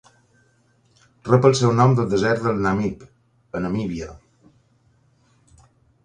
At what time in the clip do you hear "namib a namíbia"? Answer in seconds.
2.67-4.09